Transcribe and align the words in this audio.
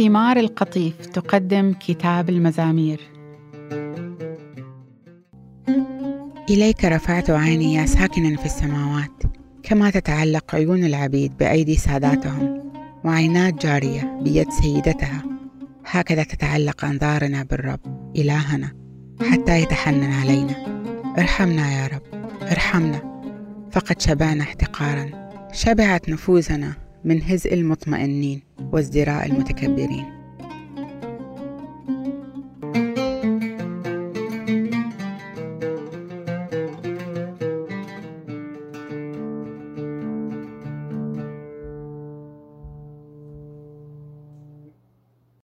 ثمار 0.00 0.36
القطيف 0.36 1.06
تقدم 1.06 1.74
كتاب 1.80 2.28
المزامير. 2.28 3.00
إليك 6.50 6.84
رفعت 6.84 7.30
عيني 7.30 7.74
يا 7.74 7.86
ساكنا 7.86 8.36
في 8.36 8.46
السماوات 8.46 9.22
كما 9.62 9.90
تتعلق 9.90 10.54
عيون 10.54 10.84
العبيد 10.84 11.36
بأيدي 11.36 11.76
ساداتهم 11.76 12.72
وعينات 13.04 13.66
جارية 13.66 14.18
بيد 14.22 14.50
سيدتها. 14.50 15.22
هكذا 15.86 16.22
تتعلق 16.22 16.84
أنظارنا 16.84 17.42
بالرب 17.42 18.12
إلهنا 18.16 18.72
حتى 19.30 19.62
يتحنن 19.62 20.12
علينا. 20.12 20.54
ارحمنا 21.18 21.82
يا 21.82 21.86
رب 21.86 22.30
ارحمنا. 22.42 23.22
فقد 23.72 24.00
شبعنا 24.00 24.42
احتقارا 24.42 25.30
شبعت 25.52 26.08
نفوسنا. 26.08 26.89
من 27.04 27.22
هزء 27.22 27.54
المطمئنين 27.54 28.42
وازدراء 28.72 29.26
المتكبرين. 29.26 30.19